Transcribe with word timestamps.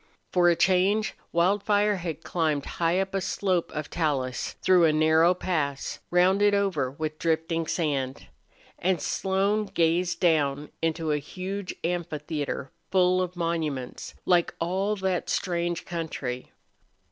For 0.33 0.49
a 0.49 0.55
change 0.55 1.13
Wildfire 1.31 1.97
had 1.97 2.23
climbed 2.23 2.65
high 2.65 2.99
up 2.99 3.13
a 3.13 3.21
slope 3.21 3.71
of 3.71 3.91
talus, 3.91 4.53
through 4.63 4.85
a 4.85 4.91
narrow 4.91 5.35
pass, 5.35 5.99
rounded 6.09 6.55
over 6.55 6.89
with 6.89 7.19
drifting 7.19 7.67
sand. 7.67 8.25
And 8.79 8.99
Slone 8.99 9.65
gazed 9.67 10.19
down 10.19 10.71
into 10.81 11.11
a 11.11 11.19
huge 11.19 11.75
amphitheater 11.83 12.71
full 12.89 13.21
of 13.21 13.35
monuments, 13.35 14.15
like 14.25 14.55
all 14.59 14.95
that 14.95 15.29
strange 15.29 15.85
country. 15.85 16.51